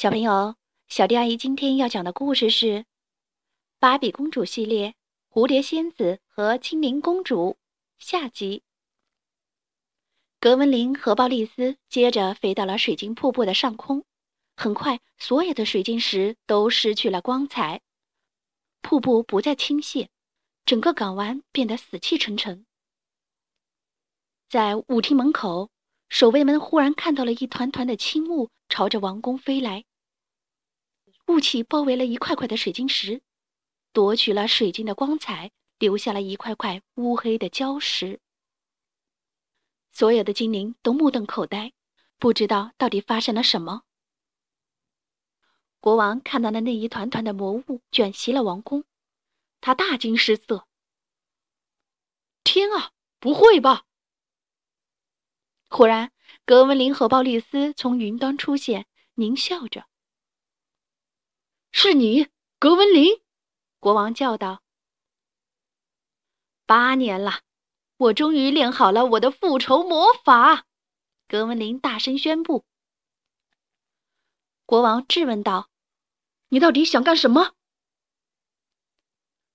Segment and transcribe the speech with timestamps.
[0.00, 0.56] 小朋友，
[0.88, 2.66] 小迪阿姨今天要讲的故事是
[3.78, 4.94] 《芭比公主系列：
[5.28, 7.58] 蝴蝶仙子和精灵公主》
[8.02, 8.62] 下集。
[10.40, 14.02] 格温琳和鲍丽斯接着飞到了水晶瀑布的上空，
[14.56, 17.82] 很快，所有的水晶石都失去了光彩，
[18.80, 20.08] 瀑布不再倾泻，
[20.64, 22.64] 整个港湾变得死气沉沉。
[24.48, 25.68] 在舞厅门口，
[26.08, 29.84] 守卫们忽然看到了一团团的青雾朝着王宫飞来。
[31.30, 33.22] 雾气包围了一块块的水晶石，
[33.92, 38.18] 夺取了水晶的光彩，留下了一块块乌黑的礁石。
[39.92, 41.72] 所有的精灵都目瞪口呆，
[42.18, 43.82] 不知道到底发生了什么。
[45.78, 48.84] 国王看到了那一团团的魔雾卷袭了王宫，
[49.60, 50.66] 他大惊失色。
[52.42, 53.84] 天啊，不会吧！
[55.68, 56.10] 忽然，
[56.44, 59.86] 格温琳和鲍利斯从云端出现，狞笑着。
[61.72, 63.22] 是你，格温林！
[63.78, 64.62] 国王叫道。
[66.66, 67.42] 八年了，
[67.96, 70.66] 我终于练好了我的复仇魔法。
[71.28, 72.64] 格温林大声宣布。
[74.66, 75.70] 国王质问道
[76.50, 77.54] ：“你到底想干什么？”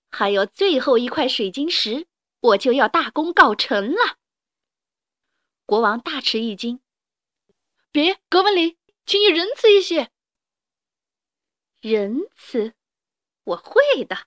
[0.09, 2.08] 还有最后一块水晶石，
[2.40, 4.18] 我就要大功告成了。
[5.66, 6.80] 国王大吃一惊
[7.92, 10.12] ：“别，格温林，请你仁慈一些。”
[11.88, 12.73] 仁慈，
[13.44, 14.25] 我会的。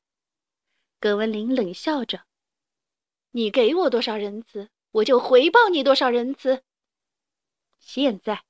[1.01, 2.23] 葛文林冷笑着
[3.35, 6.63] ：“你给我多少仁慈，我就回报你多少仁慈。
[7.81, 8.45] 现在，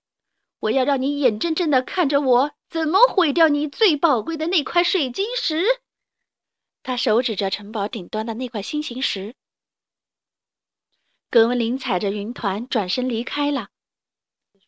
[0.58, 5.64] 我要让你眼睁睁的看着我怎么毁掉你最宝贵的那块水晶石。”
[6.84, 9.34] 他手指着城堡顶端的那块心形石。
[11.30, 13.70] 葛文琳踩着云团转身离开了。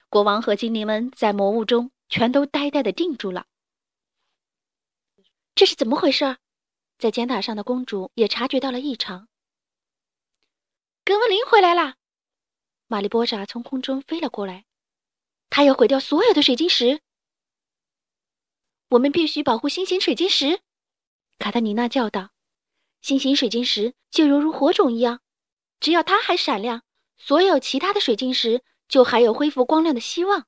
[0.08, 3.44] 国王和精灵们在魔雾中全都呆呆的定住了。
[5.60, 6.38] 这是怎么回事？
[6.96, 9.28] 在尖塔上的公主也察觉到了异常。
[11.04, 11.96] 格温琳回来了，
[12.86, 14.64] 玛丽波莎从空中飞了过来，
[15.50, 17.02] 她要毁掉所有的水晶石。
[18.88, 20.62] 我们必须保护星形水晶石，
[21.38, 22.30] 卡特琳娜叫道。
[23.02, 25.20] 星形水晶石就犹如火种一样，
[25.78, 26.84] 只要它还闪亮，
[27.18, 30.46] 所有其他的水晶石就还有恢复光亮的希望。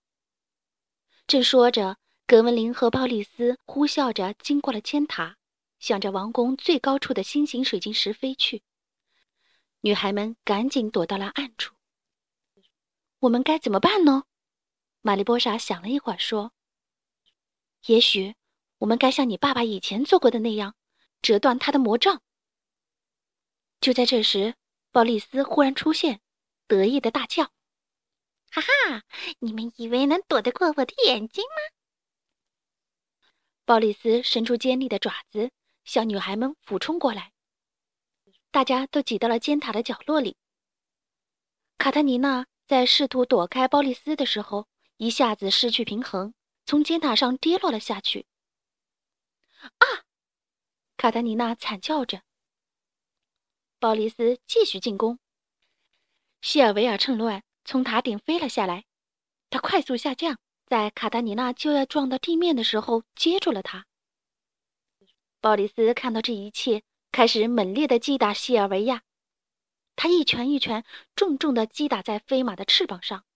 [1.27, 1.99] 正说着。
[2.33, 5.37] 格温琳和鲍丽斯呼啸着经过了尖塔，
[5.79, 8.63] 向着王宫最高处的心形水晶石飞去。
[9.83, 11.75] 女孩们赶紧躲到了暗处。
[13.19, 14.25] 我们该怎么办呢？
[15.03, 16.55] 玛丽波莎想了一会儿，说
[17.85, 18.35] ：“也许
[18.79, 20.75] 我们该像你爸爸以前做过的那样，
[21.21, 22.23] 折断他的魔杖。”
[23.79, 24.55] 就在这时，
[24.91, 26.23] 鲍丽斯忽然出现，
[26.67, 27.45] 得意的大叫
[28.51, 29.03] ：“哈哈！
[29.41, 31.77] 你们以为能躲得过我的眼睛吗？”
[33.73, 35.51] 鲍里斯伸出尖利的爪子，
[35.83, 37.33] 向女孩们俯冲过来。
[38.51, 40.37] 大家都挤到了尖塔的角落里。
[41.79, 44.69] 卡特尼娜在试图躲开鲍里斯的时候，
[44.99, 46.35] 一下子失去平衡，
[46.67, 48.27] 从尖塔上跌落了下去。
[49.63, 50.05] 啊！
[50.99, 52.21] 卡特尼娜惨叫着。
[53.79, 55.19] 鲍里斯继续进攻。
[56.43, 58.85] 希尔维尔趁乱从塔顶飞了下来，
[59.49, 60.39] 他快速下降。
[60.73, 63.85] 在卡塔尼娜就要撞到地面的时候，接住了她。
[65.39, 69.03] 鲍里斯看到这一切，开始猛烈地击打西尔维亚。
[69.97, 70.83] 他一拳一拳
[71.15, 73.27] 重重地击打在飞马的翅膀上。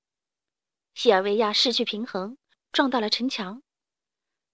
[0.95, 2.39] 西尔维亚失去平衡，
[2.73, 3.63] 撞到了城墙。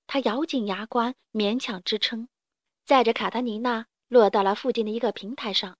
[0.09, 2.28] 他咬紧牙关，勉强支撑，
[2.84, 5.78] 载着卡塔尼娜落到了附近的一个平台上。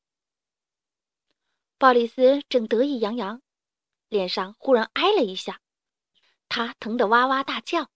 [1.79, 3.43] 鲍里斯正得意洋洋，
[4.09, 5.62] 脸上忽然挨了一下。
[6.55, 7.89] 他疼得哇哇大叫。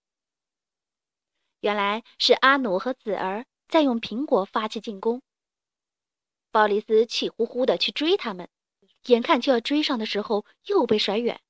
[1.61, 5.21] 原来是阿努和子儿在用苹果发起进攻。
[6.50, 8.49] 鲍里斯气呼呼地去追他们，
[9.09, 11.43] 眼看就要追上的时候，又被甩远。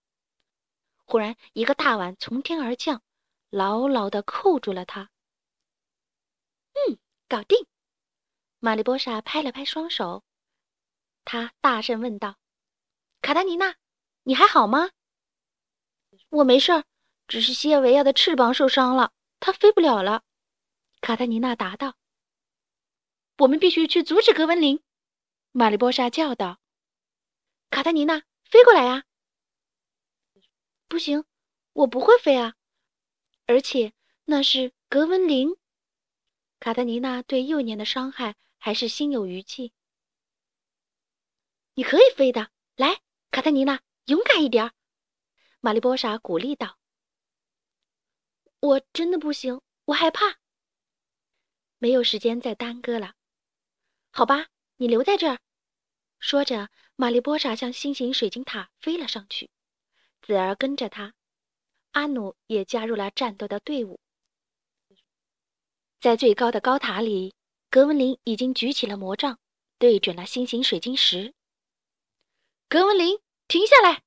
[1.04, 3.00] 忽然，一个大碗从天而降，
[3.50, 5.08] 牢牢地扣住了他。
[6.72, 6.98] 嗯，
[7.28, 7.68] 搞定！
[8.58, 10.24] 玛丽波莎拍了拍双手，
[11.24, 12.34] 她大声问道
[13.22, 13.76] ：“卡塔尼娜，
[14.24, 14.90] 你还好吗
[16.30, 16.82] ？”“我没事儿。”
[17.28, 20.22] 只是西尔维亚的翅膀受伤了，它飞不了了。”
[21.00, 21.96] 卡特尼娜答道。
[23.38, 24.82] “我们必须去阻止格温琳！”
[25.52, 26.60] 玛丽波莎叫道。
[27.70, 29.04] “卡特尼娜，飞过来呀
[30.88, 31.24] ！”“不行，
[31.72, 32.54] 我不会飞啊！
[33.46, 33.92] 而且
[34.24, 35.56] 那是格温琳。”
[36.60, 39.72] 卡特尼娜对幼年的伤害还是心有余悸。
[41.74, 43.00] “你可以飞的，来，
[43.30, 44.72] 卡特尼娜，勇敢一点！”
[45.60, 46.78] 玛丽波莎鼓励道。
[48.60, 50.38] 我真的不行，我害怕。
[51.78, 53.14] 没有时间再耽搁了。
[54.10, 55.38] 好吧，你留在这儿。
[56.18, 59.50] 说着，玛丽波莎向心形水晶塔飞了上去，
[60.22, 61.12] 子儿跟着他，
[61.92, 64.00] 阿努也加入了战斗的队伍。
[66.00, 67.34] 在最高的高塔里，
[67.68, 69.38] 格温林已经举起了魔杖，
[69.78, 71.34] 对准了心形水晶石。
[72.68, 74.02] 格温林，停下来！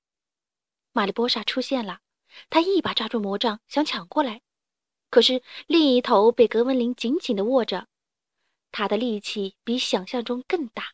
[0.91, 2.01] 玛丽波莎出现了，
[2.49, 4.41] 他一把抓住魔杖，想抢过来，
[5.09, 7.87] 可是另一头被格温林紧紧地握着，
[8.71, 10.93] 他的力气比想象中更大。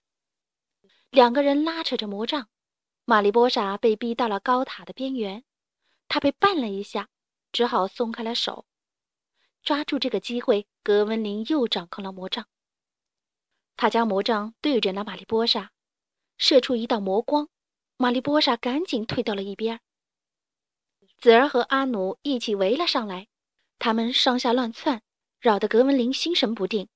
[1.09, 2.49] 两个人拉扯着魔杖，
[3.05, 5.43] 玛丽波莎被逼到了高塔的边缘，
[6.07, 7.09] 她被绊了一下，
[7.51, 8.65] 只好松开了手。
[9.61, 12.47] 抓住这个机会，格温林又掌控了魔杖。
[13.77, 15.71] 他将魔杖对准了玛丽波莎，
[16.38, 17.49] 射出一道魔光。
[17.97, 19.79] 玛丽波莎赶紧退到了一边。
[21.17, 23.27] 子儿和阿努一起围了上来，
[23.79, 25.01] 他们上下乱窜，
[25.39, 26.88] 扰得格温林心神不定。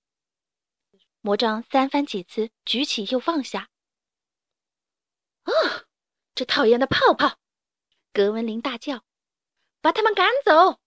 [1.22, 3.70] 魔杖三番几次举起又放下。
[5.44, 5.52] 啊！
[6.36, 7.38] 这讨厌的泡泡！
[8.14, 9.04] 格温林大叫
[9.82, 10.80] ：“把他们赶走！”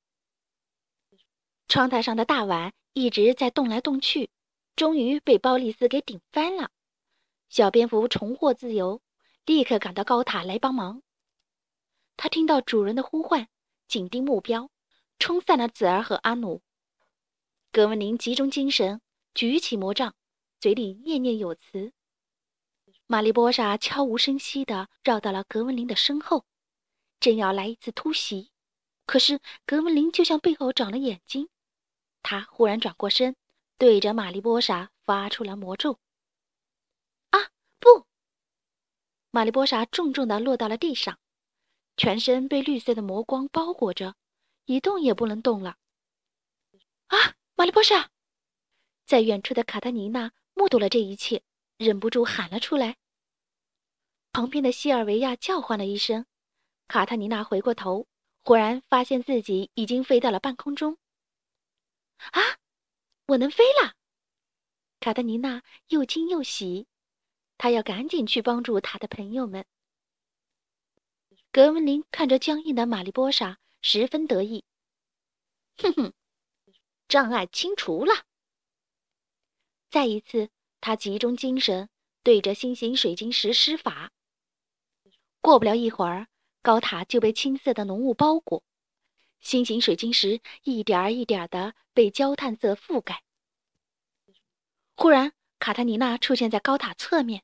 [1.69, 4.31] 窗台上的大碗一直在动来动去，
[4.77, 6.71] 终于被鲍丽斯给顶翻了。
[7.49, 9.03] 小蝙蝠重获自由，
[9.45, 11.03] 立刻赶到高塔来帮忙。
[12.17, 13.49] 他听到主人的呼唤，
[13.89, 14.71] 紧盯目标，
[15.19, 16.63] 冲散了子儿和阿努。
[17.71, 19.01] 格温林集中精神，
[19.35, 20.15] 举起魔杖，
[20.61, 21.93] 嘴里念念有词。
[23.07, 26.47] 玛丽波莎悄无声息地绕到了格温林的身后，
[27.21, 28.51] 正要来一次突袭，
[29.05, 31.49] 可是格温林就像背后长了眼睛，
[32.23, 33.37] 他忽然转过身，
[33.77, 35.99] 对着玛丽波莎发出了魔咒。
[37.31, 37.41] 啊，
[37.79, 38.07] 不！
[39.31, 41.19] 玛丽波莎重重地落到了地上，
[41.97, 44.17] 全身被绿色的魔光包裹着，
[44.65, 45.77] 一动也不能动了。
[47.07, 48.11] 啊，玛丽波莎！
[49.05, 51.43] 在远处的卡特尼娜目睹了这一切，
[51.77, 52.97] 忍不住喊了出来。
[54.33, 56.25] 旁边的西尔维亚叫唤了一声，
[56.89, 58.07] 卡塔尼娜回过头，
[58.43, 60.97] 忽然发现自己已经飞到了半空中。
[62.17, 62.41] 啊，
[63.27, 63.95] 我能飞了！
[65.01, 66.87] 卡特尼娜又惊又喜，
[67.59, 69.67] 她要赶紧去帮助她的朋友们。
[71.53, 74.65] 格温林看着僵硬的玛丽波莎，十分得意。
[75.77, 76.13] 哼哼，
[77.09, 78.15] 障碍清除了。
[79.91, 80.49] 再一次，
[80.81, 81.91] 他集中精神，
[82.23, 84.11] 对着心形水晶石施法。
[85.43, 86.27] 过不了一会儿，
[86.63, 88.65] 高塔就被青色的浓雾包裹，
[89.41, 93.23] 心形水晶石一点儿一点儿的被焦炭色覆盖。
[94.97, 97.43] 忽然，卡特尼娜出现在高塔侧面。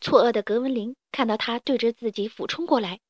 [0.00, 3.00] 错愕的格文林看到他对着自己俯冲过来，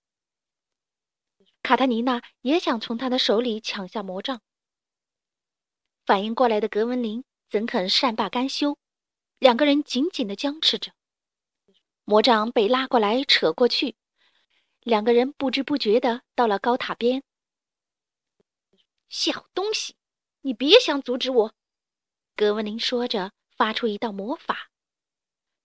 [1.62, 4.40] 卡塔尼娜也想从他的手里抢下魔杖。
[6.06, 8.78] 反应过来的格文林怎肯善罢甘休？
[9.38, 10.92] 两个人紧紧的僵持着。
[12.04, 13.94] 魔杖被拉过来，扯过去，
[14.80, 17.22] 两个人不知不觉的到了高塔边。
[19.10, 19.94] 小东西，
[20.40, 21.54] 你别想阻止我！
[22.34, 24.70] 格文林说着，发出一道魔法，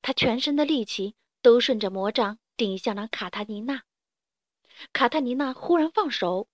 [0.03, 3.81] 他全身的力气都顺着魔杖顶向了卡塔尼娜。
[4.93, 6.47] 卡塔尼娜忽然放手，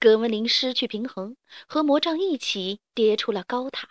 [0.00, 3.90] 格温林失去平衡，和魔杖一起跌出了高塔。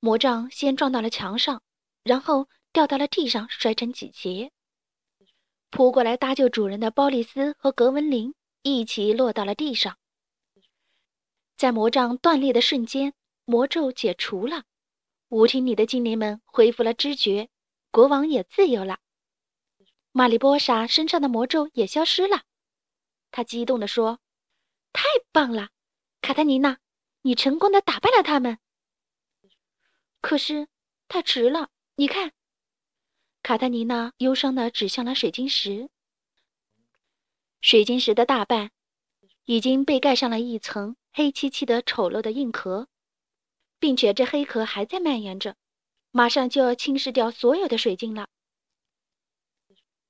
[0.00, 1.62] 魔杖先撞到了墙上，
[2.02, 2.46] 然后。
[2.72, 4.52] 掉到了地上，摔成几截。
[5.70, 9.98] 扑过来搭救主人的鲍里斯和格温林一起落到了地上。
[11.56, 13.12] 在魔杖断裂的瞬间，
[13.44, 14.62] 魔咒解除了，
[15.30, 17.48] 舞厅里的精灵们恢复了知觉，
[17.90, 18.98] 国王也自由了。
[20.12, 22.42] 玛丽波莎身上的魔咒也消失了。
[23.30, 24.18] 他激动地说
[24.92, 25.70] ：“太棒了，
[26.20, 26.78] 卡特尼娜，
[27.22, 28.58] 你成功的打败了他们。
[30.20, 30.68] 可是
[31.08, 32.32] 太迟了，你看。”
[33.42, 35.88] 卡特尼娜忧伤地指向了水晶石，
[37.60, 38.70] 水晶石的大半
[39.44, 42.88] 已经被盖上了一层黑漆漆的丑陋的硬壳，
[43.78, 45.56] 并且这黑壳还在蔓延着，
[46.12, 48.28] 马上就要侵蚀掉所有的水晶了。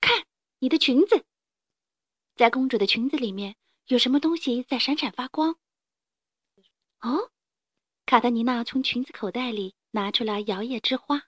[0.00, 0.24] 看，
[0.58, 1.24] 你的裙子，
[2.36, 5.56] 在公主的裙子里面有什么东西在闪闪发光？
[7.00, 7.30] 哦，
[8.06, 11.24] 卡特尼娜从裙子口袋里拿出了摇曳之花。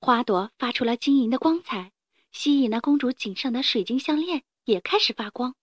[0.00, 1.92] 花朵发出了晶莹的光彩，
[2.30, 5.54] 吸引了公主颈上的水晶项链也开始发光。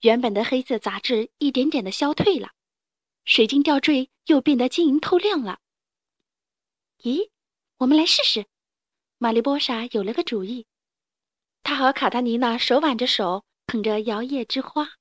[0.00, 2.50] 原本的黑色杂质一点点的消退了，
[3.24, 5.60] 水晶吊坠又变得晶莹透亮了。
[7.02, 7.30] 咦，
[7.78, 8.46] 我们来试试。
[9.18, 10.66] 玛丽波莎有了个主意，
[11.62, 14.96] 她和卡塔尼娜手挽着手，捧着摇曳之花，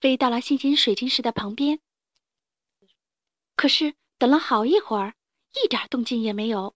[0.00, 1.80] 飞到了星星水晶石的旁边。
[3.56, 5.14] 可是等了好一会儿，
[5.62, 6.74] 一点动静也没有，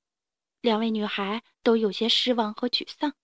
[0.60, 3.14] 两位女孩都有些失望和沮丧。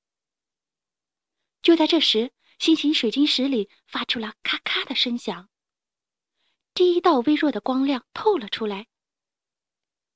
[1.63, 5.49] 就在这时，星星水晶石里发出了咔咔的声响，
[6.75, 8.89] 第一道微弱的光亮透了出来。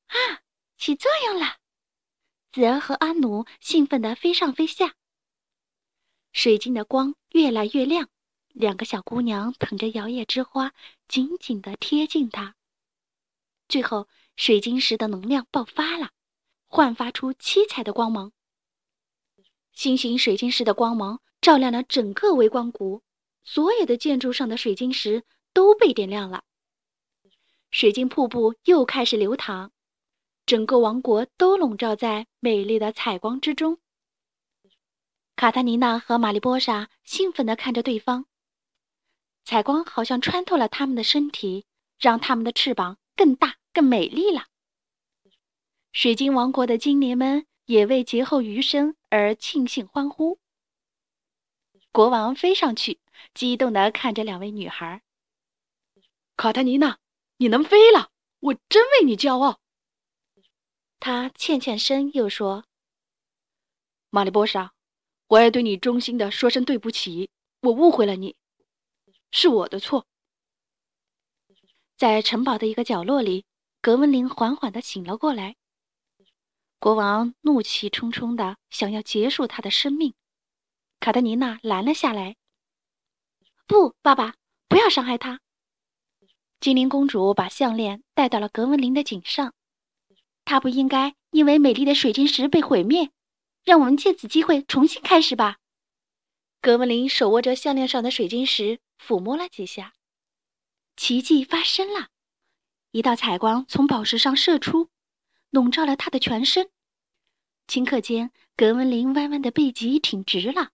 [0.06, 0.42] 啊，
[0.78, 1.58] 起作用了！
[2.52, 4.94] 子儿和阿奴兴奋地飞上飞下。
[6.32, 8.08] 水晶的光越来越亮，
[8.48, 10.72] 两个小姑娘捧着摇曳之花，
[11.08, 12.54] 紧紧地贴近它。
[13.68, 16.12] 最后，水晶石的能量爆发了，
[16.68, 18.32] 焕发出七彩的光芒。
[19.72, 21.20] 星星水晶石的光芒。
[21.40, 23.04] 照亮了整个微光谷，
[23.44, 26.42] 所有的建筑上的水晶石都被点亮了。
[27.70, 29.70] 水晶瀑布又开始流淌，
[30.48, 33.76] 整个王国都笼罩在美丽的彩光之中。
[35.36, 38.24] 卡塔尼娜和玛丽波莎兴奋地看着对方，
[39.44, 41.66] 彩光好像穿透了他们的身体，
[41.98, 44.46] 让他们的翅膀更大、更美丽了。
[45.92, 50.38] 水晶王国的精灵们也为劫后余生而庆幸欢呼。
[51.92, 53.00] 国王飞上去，
[53.34, 55.02] 激动地看着两位女孩。
[56.38, 56.96] 卡塔尼娜，
[57.36, 58.08] 你能飞了，
[58.40, 59.60] 我真为你骄傲。
[61.00, 62.64] 他欠欠身，又说
[64.10, 64.72] ：“玛丽波莎，
[65.28, 68.36] 我要对你衷心的说声对不起，我误会了你，
[69.30, 70.06] 是我的错。”
[71.96, 73.44] 在城堡的一个角落里，
[73.80, 75.56] 格温林缓缓的醒了过来。
[76.78, 80.14] 国王怒气冲冲的想要结束他的生命。
[81.00, 82.36] 卡特尼娜拦了下来。
[83.66, 84.34] “不，爸爸，
[84.68, 85.40] 不要伤害他。”
[86.60, 89.54] 精灵公主把项链戴到了格温林的颈上。
[90.48, 93.10] 她不应该因为美丽的水晶石被毁灭。
[93.64, 95.58] 让我们借此机会重新开始吧。
[96.62, 99.92] 格温林手握着项链上的水晶石，抚摸了几下，
[100.96, 102.08] 奇迹发生了，
[102.92, 104.88] 一道彩光从宝石上射出，
[105.50, 106.70] 笼罩了他的全身。
[107.66, 110.70] 顷刻间，格温林弯弯的背脊挺直了。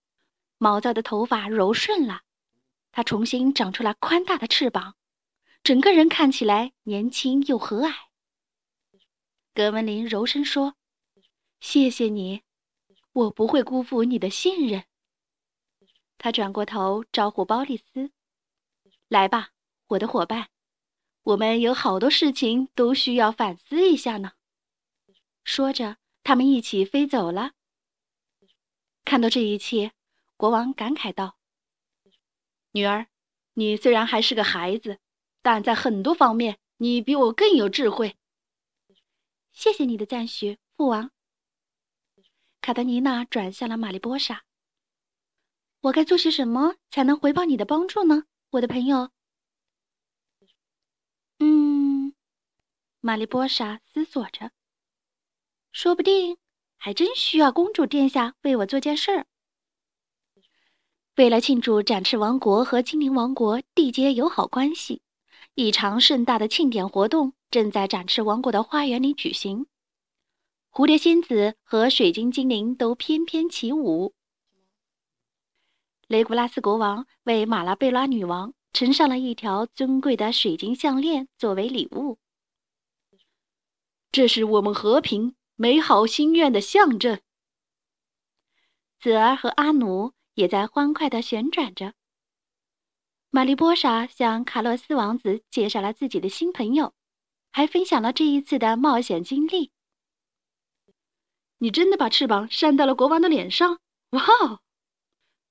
[0.58, 2.20] 毛躁的头发柔顺了，
[2.92, 4.94] 她重新长出了宽大的翅膀，
[5.64, 7.92] 整个人看起来年轻又和蔼。
[9.54, 10.74] 格温林柔声说
[11.60, 12.42] ：“谢谢你，
[13.12, 14.84] 我不会辜负你的信任。”
[16.18, 18.10] 他转过头招呼鲍丽斯
[19.06, 19.50] ：“来吧，
[19.86, 20.48] 我的伙伴，
[21.22, 24.32] 我们有好多事情都需要反思一下呢。”
[25.44, 27.52] 说着，他们一起飞走了。
[29.04, 29.92] 看到这一切。
[30.36, 31.38] 国王感慨道
[32.72, 33.06] ：“女儿，
[33.52, 34.98] 你虽然还是个孩子，
[35.42, 38.16] 但在很多方面你比我更有智慧。
[39.54, 41.10] 谢谢你的赞许，父王。”
[42.60, 44.44] 卡德妮娜转向了玛丽波莎
[45.82, 49.10] ：“我该做些什么才能回报你的帮助呢，我的朋友？”
[51.38, 52.14] 嗯，
[53.00, 54.50] 玛丽波莎思索着
[55.72, 56.38] ：“说不定
[56.76, 59.26] 还真需要公主殿下为我做件事儿。”
[61.16, 65.00] 为了庆祝展翅王国和精灵王国缔结友好关系，
[65.54, 69.66] 一场盛大的庆典活动正在展翅王国的花园里举行。
[70.72, 74.12] 蝴蝶仙子和水晶精灵都翩翩起舞。
[76.08, 82.18] 雷古拉斯国王为马拉贝拉女王呈上了一条尊贵的水晶项链作为礼物。
[84.10, 87.20] 这是我们和平、美好心愿的象征。
[88.98, 90.12] 子儿和阿努。
[90.34, 91.94] 也在欢快地旋转着。
[93.30, 96.92] 玛丽波莎向卡洛斯王子介绍了自己的新朋友，
[97.54, 99.70] 还分享了这一次的冒险经历。
[101.58, 103.78] 你真的把翅膀扇到了国王的脸上！
[104.10, 104.60] 哇哦！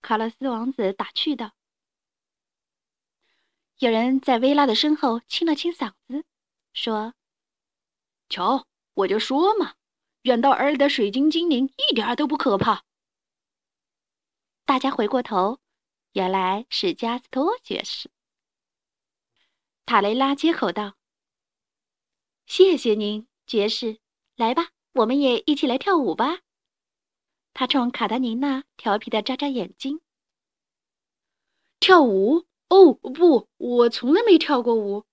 [0.02, 1.54] 卡洛斯王子打趣道。
[3.78, 6.26] 有人在薇拉的身后清了清嗓子，
[6.74, 7.14] 说
[8.28, 9.76] ：“瞧，我就说嘛，
[10.24, 12.84] 远道而来的水晶精灵一点都不可怕。”
[14.66, 15.62] 大家回过头，
[16.12, 18.12] 原来是加斯托爵士。
[19.86, 20.96] 塔雷拉接口道
[22.46, 24.00] ：“谢谢您，爵士。
[24.36, 26.40] 来吧，我们也一起来跳舞吧。”
[27.54, 30.02] 他冲卡塔尼娜调皮的眨眨眼睛。
[31.80, 32.46] 跳舞？
[32.70, 35.06] 哦，不，我从来没跳过舞。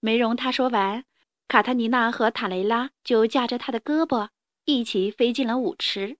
[0.00, 1.04] 没容他说完，
[1.46, 4.30] 卡塔尼娜和塔雷拉就架着他的胳膊，
[4.64, 6.18] 一起飞进了舞池。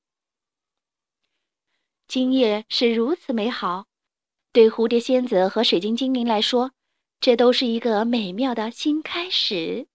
[2.07, 3.87] 今夜是如此美好，
[4.53, 6.73] 对蝴蝶仙子和水晶精灵来说，
[7.21, 9.87] 这都是一个美妙的新开始。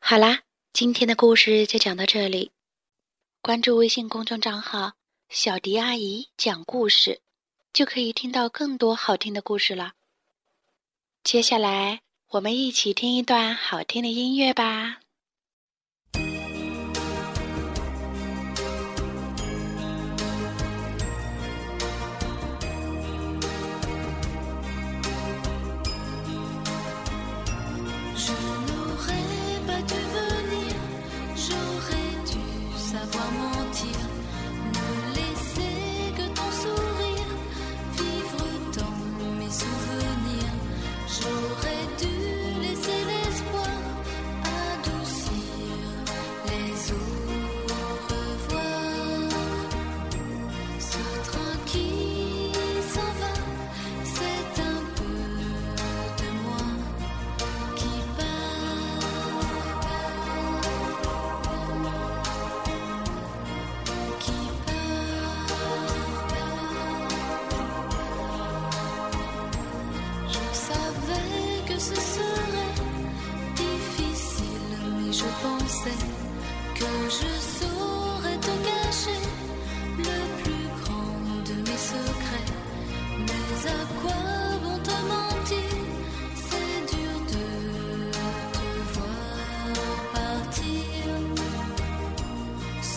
[0.00, 2.52] 好啦，今天的故事就讲到这里。
[3.40, 4.94] 关注微信公众账号
[5.28, 7.20] “小迪阿姨讲故事”，
[7.72, 9.92] 就可以听到更多好听的故事了。
[11.22, 15.00] 接下来，我们一起听一段好听的音乐吧。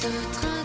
[0.01, 0.58] ce train.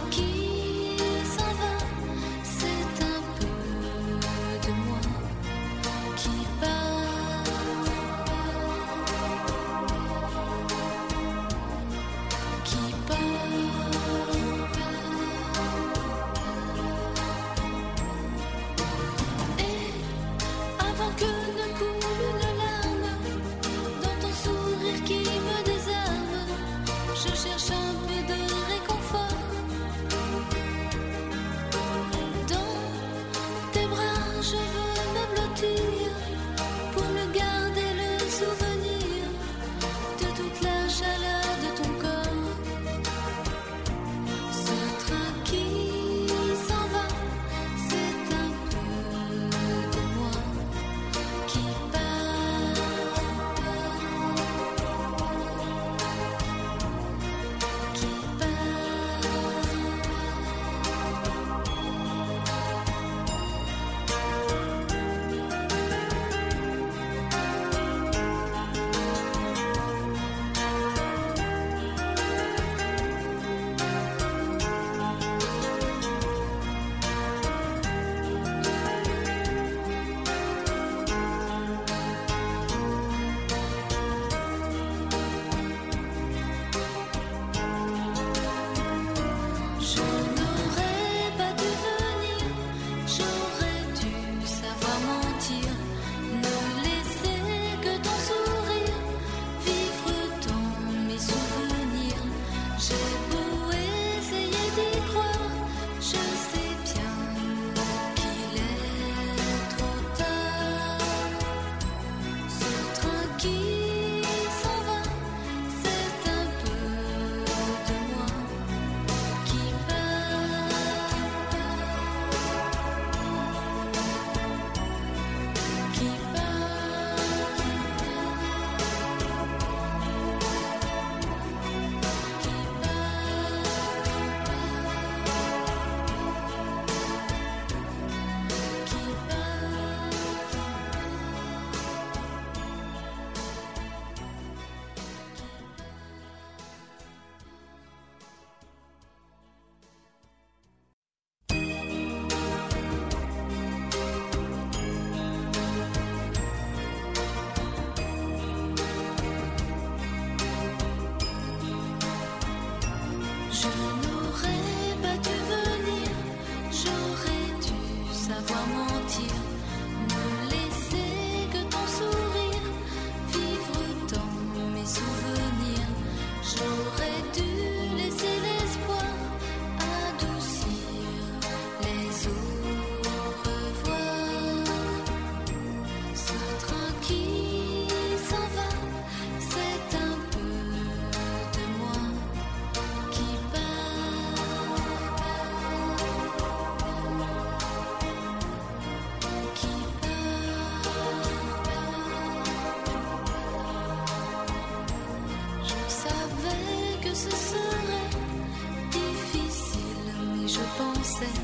[210.55, 211.37] je pensais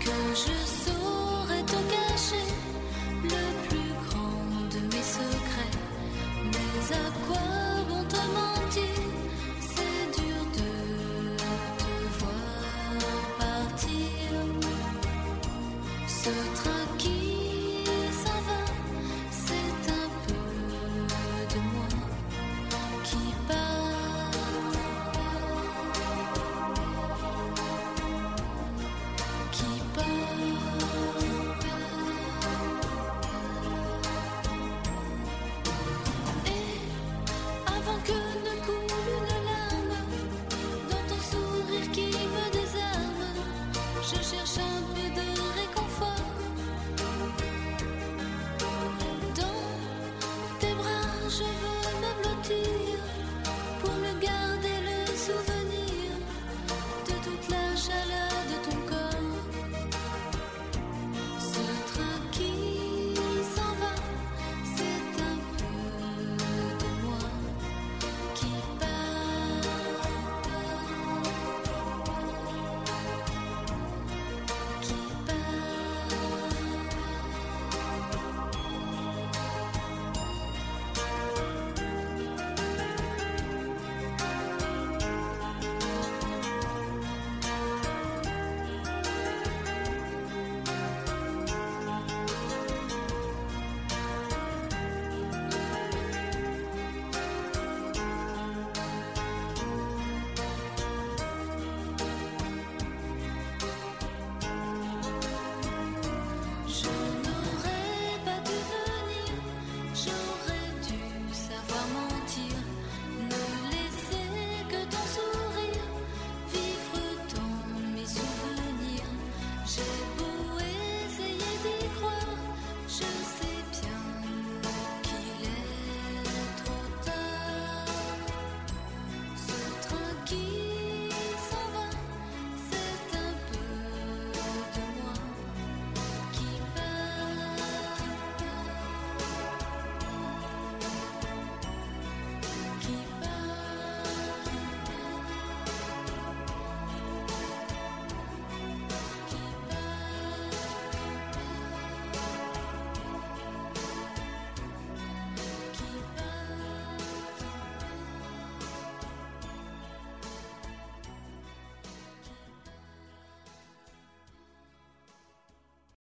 [0.00, 0.93] que je serais.